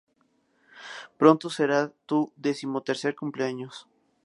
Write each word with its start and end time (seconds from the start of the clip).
Pronto 1.19 1.45
será 1.57 1.79
tu 2.09 2.19
decimotercer 2.47 3.13
cumpleaños. 3.21 3.75